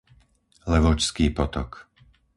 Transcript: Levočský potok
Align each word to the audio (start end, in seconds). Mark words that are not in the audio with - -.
Levočský 0.71 1.25
potok 1.37 1.71